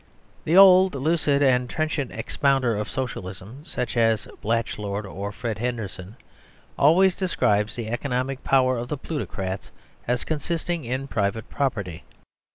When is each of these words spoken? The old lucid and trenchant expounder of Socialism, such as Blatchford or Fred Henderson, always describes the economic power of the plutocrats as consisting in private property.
The 0.45 0.57
old 0.57 0.95
lucid 0.95 1.43
and 1.43 1.69
trenchant 1.69 2.11
expounder 2.11 2.75
of 2.75 2.89
Socialism, 2.89 3.63
such 3.63 3.95
as 3.95 4.27
Blatchford 4.41 5.05
or 5.05 5.31
Fred 5.31 5.59
Henderson, 5.59 6.15
always 6.75 7.13
describes 7.15 7.75
the 7.75 7.87
economic 7.89 8.43
power 8.43 8.79
of 8.79 8.87
the 8.87 8.97
plutocrats 8.97 9.69
as 10.07 10.23
consisting 10.23 10.85
in 10.85 11.07
private 11.07 11.47
property. 11.51 12.03